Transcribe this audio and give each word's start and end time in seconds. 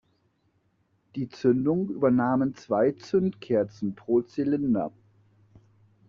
Die 1.15 1.29
Zündung 1.29 1.89
übernahmen 1.89 2.55
zwei 2.55 2.91
Zündkerzen 2.93 3.93
pro 3.93 4.23
Zylinder. 4.23 4.91